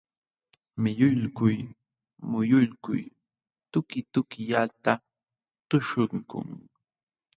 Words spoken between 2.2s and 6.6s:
muyulkul tukitukillata tuśhukun.